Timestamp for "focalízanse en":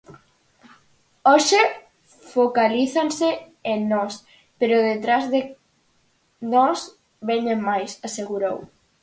2.33-3.79